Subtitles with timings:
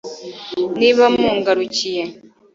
[0.79, 2.03] niba mungarukiye